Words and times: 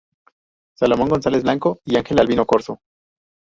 Salomón 0.73 1.09
González 1.09 1.43
Blanco 1.43 1.79
y 1.85 1.95
Ángel 1.95 2.19
Albino 2.19 2.43
Corzo. 2.47 2.81